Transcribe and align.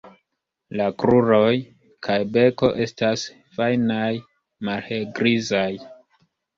La 0.79 0.87
kruroj 1.03 1.51
kaj 2.09 2.17
beko 2.39 2.71
estas 2.87 3.29
fajnaj, 3.61 4.11
malhelgrizaj. 4.67 5.71